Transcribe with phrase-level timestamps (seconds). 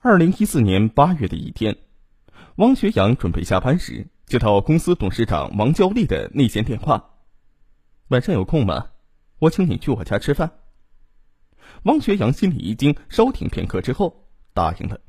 [0.00, 1.76] 二零一四年八月的一天，
[2.54, 7.16] 汪学阳准备下班时，接到公司董事长王娇丽的内线电话
[8.06, 8.90] ：“晚上有空吗？
[9.40, 10.52] 我请你去我家吃饭。”
[11.82, 15.00] 汪学阳心里一惊，稍停片刻之后答应了。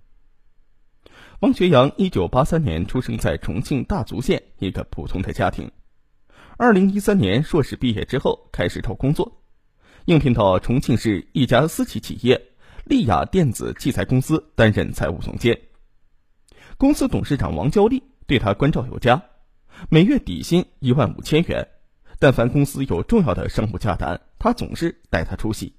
[1.41, 5.69] 汪学阳一九八三年出生在重庆大足县一个普通的家庭。
[6.57, 9.43] 二零一三年硕士毕业之后，开始找工作，
[10.05, 12.48] 应聘到重庆市一家私企企业。
[12.89, 15.55] 利雅电子器材公司担任财务总监。
[16.75, 19.21] 公司董事长王娇丽对他关照有加，
[19.89, 21.67] 每月底薪一万五千元。
[22.17, 25.71] 但凡公司有重要的商务洽谈，他总是带他出席。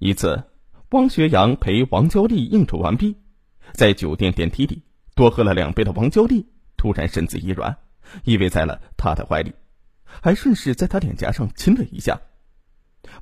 [0.00, 0.42] 一次，
[0.90, 3.14] 汪学阳陪王娇丽应酬完毕，
[3.72, 4.82] 在酒店电梯里
[5.14, 6.44] 多喝了两杯的王娇丽
[6.76, 7.78] 突然身子一软，
[8.24, 9.54] 依偎在了他的怀里，
[10.04, 12.20] 还顺势在他脸颊上亲了一下。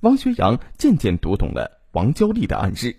[0.01, 1.83] 汪学阳渐渐读懂了。
[1.95, 2.97] 王娇丽的暗示。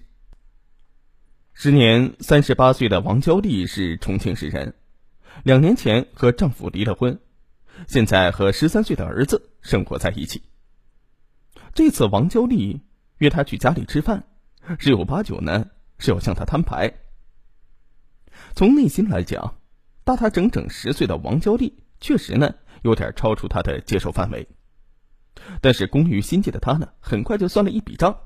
[1.53, 4.73] 时年三十八岁的王娇丽是重庆市人，
[5.43, 7.19] 两年前和丈夫离了婚，
[7.87, 10.43] 现在和十三岁的儿子生活在一起。
[11.73, 12.83] 这次王娇丽
[13.17, 14.23] 约他去家里吃饭，
[14.79, 15.67] 十有八九呢
[15.97, 16.93] 是要向他摊牌。
[18.53, 19.55] 从内心来讲，
[20.05, 24.47] 大他整整十岁的王娇丽确实呢有点超出他的接受范围，
[25.59, 28.17] 但是工于心计的他呢，很快就算了一笔账。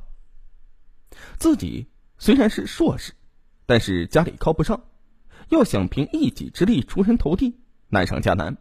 [1.38, 3.14] 自己虽然是硕士，
[3.66, 4.84] 但是家里靠不上，
[5.50, 8.58] 要想凭一己之力出人头地，难上加难。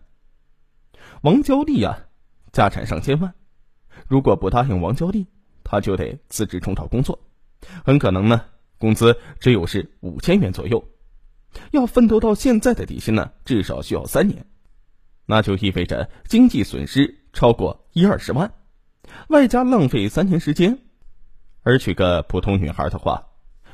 [1.23, 2.07] 王娇丽呀，
[2.53, 3.35] 家产上千万，
[4.07, 5.27] 如果不答应王娇丽，
[5.65, 7.19] 他就得辞职重找工作，
[7.85, 8.45] 很可能呢，
[8.79, 10.89] 工资只有是五千元左右，
[11.73, 14.47] 要奋斗到现在的底薪呢，至少需要三年，
[15.27, 18.53] 那就意味着经济损失超过一二十万，
[19.29, 20.79] 外加浪费三年时间。
[21.63, 23.27] 而娶个普通女孩的话，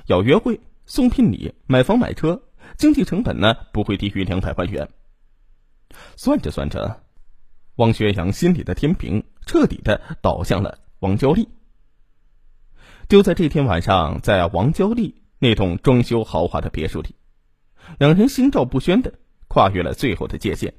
[0.06, 2.42] 要约会、送聘礼、买房买车，
[2.76, 4.88] 经济成本呢不会低于两百万元。
[6.16, 7.02] 算着算着，
[7.76, 11.48] 汪学阳心里的天平彻底的倒向了王娇丽。
[13.08, 17.14] 就在这天晚上，在王娇丽那栋装修豪华的别墅里，
[17.98, 19.12] 两人心照不宣的
[19.46, 20.74] 跨越了最后的界限。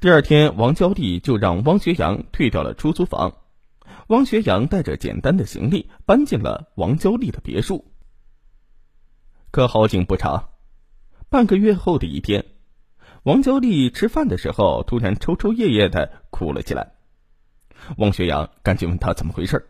[0.00, 3.32] 第二天，王娇丽就让汪学阳退掉了出租房。
[4.08, 7.92] 汪学阳带着简单的行李搬进了王娇丽的别墅。
[9.50, 10.50] 可好景不长，
[11.28, 12.44] 半个月后的一天，
[13.22, 16.92] 王娇丽吃饭的时候突然抽抽噎噎的哭了起来。
[17.98, 19.66] 汪学阳赶紧问他怎么回事。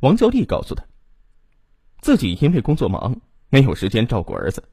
[0.00, 0.84] 王娇丽告诉他，
[2.00, 4.64] 自己因为工作忙，没有时间照顾儿子。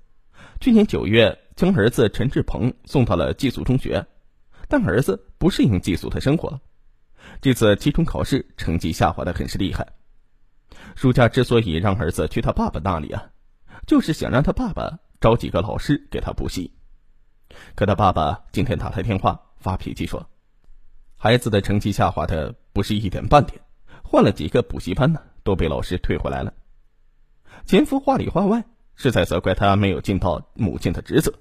[0.62, 4.08] 去年九月，将儿子陈志鹏送到了寄宿中学，
[4.69, 6.62] 但儿子不适应寄宿的生活。
[7.41, 9.88] 这次期中考试成绩下滑的很是厉害。
[10.95, 13.29] 暑假之所以让儿子去他爸爸那里啊，
[13.85, 16.73] 就是想让他爸爸找几个老师给他补习。
[17.75, 20.29] 可他爸爸今天打来电话发脾气说，
[21.16, 23.61] 孩子的成绩下滑的不是一点半点，
[24.03, 26.53] 换了几个补习班呢，都被老师退回来了。
[27.66, 28.63] 前夫话里话外
[28.95, 31.33] 是在责怪他没有尽到母亲的职责。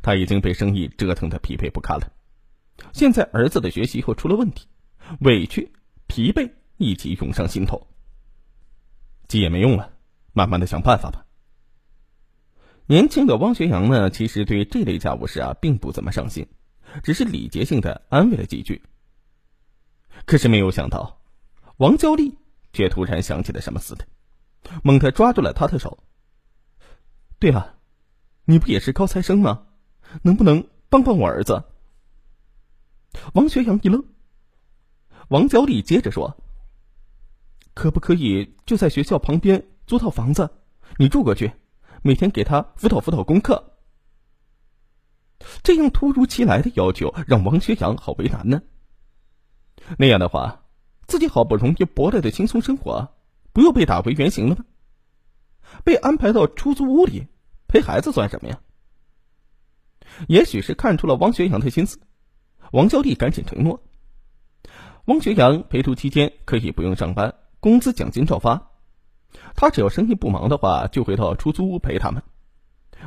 [0.00, 2.12] 他已经被生意折腾的疲惫不堪了，
[2.92, 4.68] 现在儿子的学习又出了问题。
[5.20, 5.72] 委屈、
[6.06, 7.86] 疲惫一起涌上心头，
[9.28, 9.92] 急也没用了，
[10.32, 11.26] 慢慢的想办法吧。
[12.86, 16.46] 年轻的汪学阳呢，其实对这类家务事啊，并不怎么上心，
[17.02, 18.82] 只是礼节性的安慰了几句。
[20.26, 21.20] 可是没有想到，
[21.76, 22.36] 王娇丽
[22.72, 24.06] 却突然想起了什么似的，
[24.82, 25.98] 猛地抓住了他的手。
[27.38, 27.78] 对了，
[28.44, 29.66] 你不也是高材生吗？
[30.22, 31.62] 能不能帮帮我儿子？
[33.34, 34.04] 王学阳一愣。
[35.32, 36.36] 王娇丽接着说
[37.72, 40.50] ：“可不可以就在学校旁边租套房子，
[40.98, 41.50] 你住过去，
[42.02, 43.78] 每天给他辅导辅导功课？”
[45.64, 48.60] 这样突如其来的要求让王学阳好为难呢。
[49.96, 50.66] 那样的话，
[51.06, 53.14] 自己好不容易博来的轻松生活，
[53.54, 54.66] 不又被打回原形了吗？
[55.82, 57.26] 被安排到出租屋里
[57.68, 58.60] 陪孩子算什么呀？
[60.28, 61.98] 也许是看出了王学阳的心思，
[62.72, 63.82] 王娇丽赶紧承诺。
[65.06, 68.70] 汪学阳陪读期间可以不用上班，工资奖金照发。
[69.56, 72.22] 他只要生意不忙的话，就回到出租屋陪他们。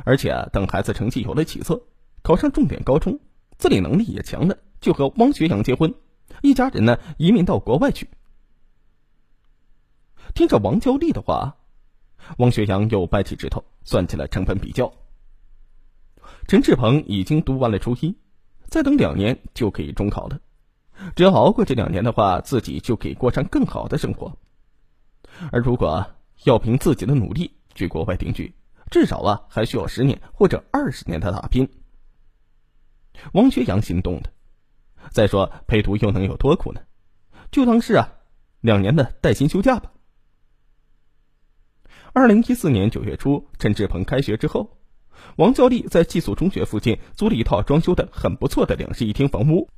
[0.04, 1.80] 而且等孩子成绩有了起色，
[2.22, 3.18] 考上重点高中，
[3.56, 5.94] 自理能力也强了，就和汪学阳结婚，
[6.42, 8.10] 一家人呢移民到国外去。
[10.34, 11.56] 听着王娇丽的话，
[12.36, 14.92] 汪学阳又掰起指头算起了成本比较。
[16.46, 18.14] 陈志鹏已经读完了初一，
[18.64, 20.38] 再等两年就可以中考了。
[21.14, 24.36] 只要熬过这两年的话，自己就可以过上更好的生活。
[25.52, 26.06] 而如果
[26.44, 28.54] 要凭自己的努力去国外定居，
[28.90, 31.68] 至少啊还需要十年或者二十年的打拼。
[33.32, 34.32] 王学阳心动的。
[35.12, 36.80] 再说陪读又能有多苦呢？
[37.52, 38.08] 就当是啊，
[38.60, 39.92] 两年的带薪休假吧。
[42.12, 44.78] 二零一四年九月初，陈志鹏开学之后，
[45.36, 49.68] 王教丽在寄宿中学附近租了一套装修的很不错的两室一厅房屋。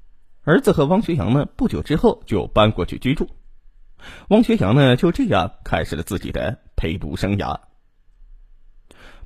[0.48, 3.28] 儿子和汪学阳呢，不久之后就搬过去居住。
[4.28, 7.60] 汪学阳呢，就这样开始了自己的陪读生涯。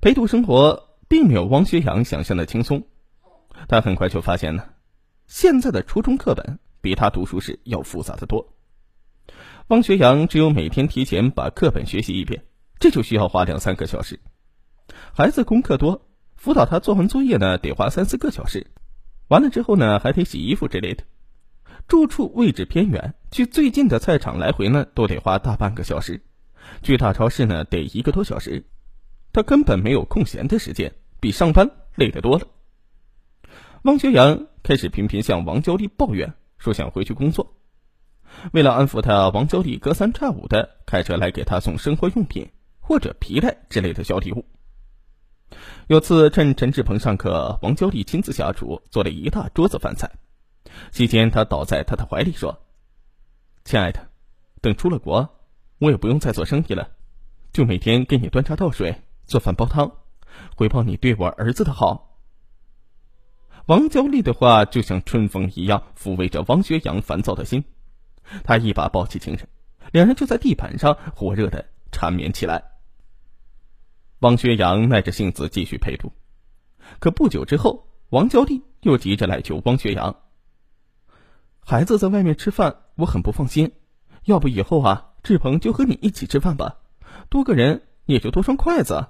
[0.00, 2.82] 陪读生活并没有汪学阳想象的轻松，
[3.68, 4.64] 他很快就发现呢。
[5.28, 8.54] 现在的初中课本比他读书时要复杂的多。
[9.68, 12.42] 汪学阳只有每天提前把课本学习一遍，
[12.80, 14.18] 这就需要花两三个小时。
[15.14, 16.04] 孩子功课多，
[16.34, 18.66] 辅导他做完作业呢，得花三四个小时。
[19.28, 21.04] 完了之后呢，还得洗衣服之类的。
[21.92, 26.22] 住处位置偏远，去最近的菜场来回呢，都得花大半个小时。
[26.82, 28.64] 去大超市呢，得一个多小时。
[29.30, 32.46] 他根本没有空闲的时间，比上班累得多了。
[33.82, 34.46] 汪学阳。
[34.62, 37.58] 开始频频向王娇丽抱怨，说想回去工作。
[38.52, 42.48] 为了安抚他，王娇丽隔三差五的开车来给他送生活用品
[42.80, 44.46] 或者皮带之类的小礼物。
[45.88, 50.10] 有次趁陈志鹏上课，王娇丽亲自下厨做了一大桌子饭菜。
[50.90, 52.62] 期间，他倒在他的怀里说
[53.64, 54.10] ：“亲爱的，
[54.60, 55.28] 等出了国，
[55.78, 56.90] 我也不用再做生意了，
[57.52, 59.90] 就每天给你端茶倒水、做饭煲汤，
[60.56, 62.18] 回报你对我儿子的好。”
[63.66, 67.64] 王娇丽的话就像春风一样抚慰着汪学阳烦躁的心，
[68.44, 69.48] 他一把抱起情人，
[69.92, 72.64] 两人就在地板上火热的缠绵起来。
[74.18, 76.12] 汪学阳耐着性子继续陪读，
[76.98, 80.22] 可不久之后，王娇丽又急着来求汪学阳
[81.64, 83.72] ：“孩子在外面吃饭，我很不放心，
[84.24, 86.78] 要不以后啊，志鹏就和你一起吃饭吧，
[87.28, 89.06] 多个人也就多双筷子。”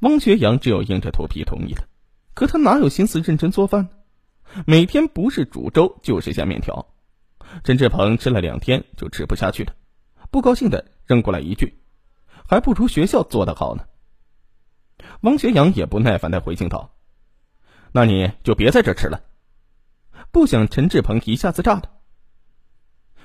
[0.00, 1.84] 汪学阳只有硬着头皮同意了。
[2.34, 3.90] 可他哪有心思认真做饭呢？
[4.66, 6.86] 每天不是煮粥就是下面条。
[7.64, 9.74] 陈志鹏吃了两天就吃不下去了，
[10.30, 11.80] 不高兴的扔过来一句
[12.48, 13.86] ：“还不如学校做的好呢。”
[15.22, 16.94] 汪学阳也不耐烦的回敬道
[17.92, 19.20] ：“那你就别在这吃了。”
[20.30, 21.90] 不想陈志鹏一下子炸了：“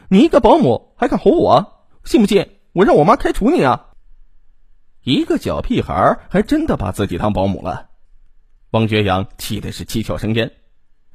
[0.09, 1.87] 你一个保姆还敢吼我？
[2.03, 3.89] 信不信我让我妈开除你啊？”
[5.03, 7.89] 一个小屁孩还真的把自己当保姆了。
[8.71, 10.51] 汪学阳气的是七窍生烟，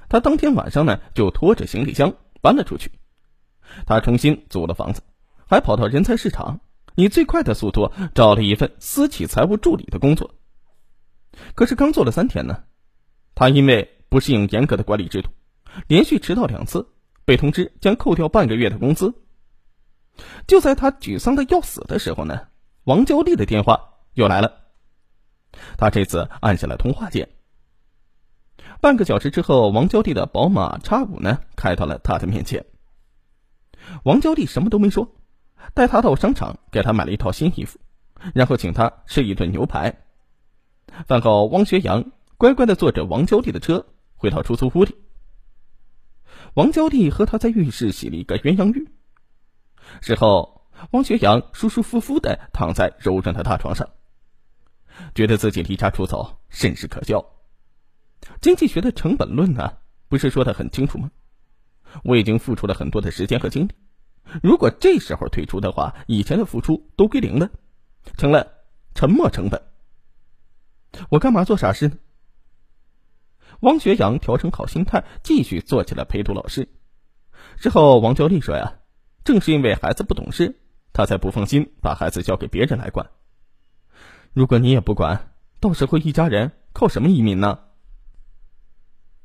[0.08, 2.93] 他当天晚上呢就拖着行李箱搬了出去。
[3.87, 5.02] 他重新租了房子，
[5.46, 6.61] 还跑到人才市场，
[6.96, 10.35] 以最快的速度找了一份私企财务助理的工作。
[11.55, 12.64] 可是刚做了三天呢，
[13.35, 15.31] 他因为不适应严格的管理制度，
[15.86, 16.88] 连续迟到两次，
[17.24, 19.14] 被通知将扣掉半个月的工资。
[20.46, 22.48] 就在他沮丧的要死的时候呢，
[22.84, 24.64] 王娇丽的电话又来了。
[25.76, 27.28] 他这次按下了通话键。
[28.80, 32.66] 半个小时之后，王娇丽的宝马叉五呢开到了他的面前。
[34.04, 35.16] 王娇丽什么都没说，
[35.74, 37.78] 带他到商场给他买了一套新衣服，
[38.34, 40.04] 然后请他吃一顿牛排。
[41.06, 43.86] 饭后，汪学阳乖乖的坐着王娇丽的车
[44.16, 44.96] 回到出租屋里。
[46.58, 48.90] 王娇丽和他在浴室洗了一个鸳鸯浴。
[50.00, 53.88] 事后，汪学阳舒舒服服的躺在柔软的大床上，
[55.14, 57.25] 觉得自己离家出走甚是可笑。
[58.40, 59.75] 经济学的成本论呢，
[60.09, 61.12] 不是说的很清楚吗？
[62.02, 63.71] 我已经付出了很多的时间和精力，
[64.42, 67.49] 如果这时候退出的话，以前的付出都归零了，
[68.16, 68.52] 成了
[68.97, 69.62] 沉没成本。
[71.09, 71.94] 我干嘛做傻事呢？
[73.60, 76.68] 汪学阳调整好心态，继续做起了陪读老师。
[77.56, 78.74] 之后，王娇丽说呀，
[79.24, 80.60] 正是因为孩子不懂事，
[80.92, 83.10] 他才不放心把孩子交给别人来管。
[84.32, 87.58] 如果你也不管，到时候一家人靠什么移民呢？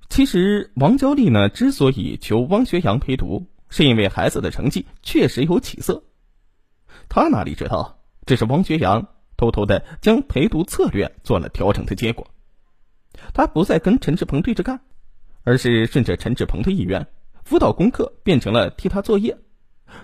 [0.09, 6.03] 其实王娇丽呢，之所以求汪学阳陪读，是因为孩子的成绩确实有起色。
[7.07, 12.27] 他哪里知道，这是汪学阳偷偷的将陪读策略做了调整的结果。
[13.33, 14.81] 他不再跟陈志鹏对着干，
[15.43, 17.07] 而是顺着陈志鹏的意愿，
[17.43, 19.37] 辅导功课变成了替他作业。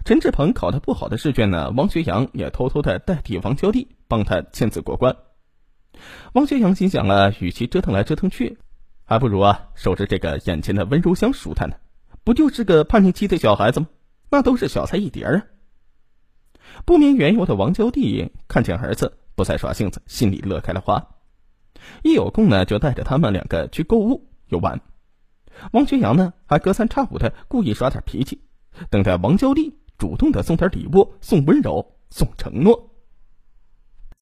[0.06, 5.16] 陈志鹏考得不好的试卷呢，汪学阳也偷偷的代替王娇娣帮他签字过关。
[6.34, 8.58] 汪学阳心想了，与其折腾来折腾去。
[9.04, 11.75] 还不如啊，守着这个眼前的温柔乡舒坦呢，
[12.24, 13.88] 不就是个叛逆期的小孩子吗？
[14.30, 15.44] 那都是小菜一碟啊。
[16.86, 21.04] 不明缘由的王娇娣看见儿子不再耍性子，心里乐开了花。
[22.03, 24.81] 一有空呢，就带着他们两个去购物游玩。
[25.71, 28.41] 王学阳呢，还隔三差五的故意耍点脾气，
[28.89, 32.88] 等待王娇丽主动的送点礼物，送温柔，送承诺。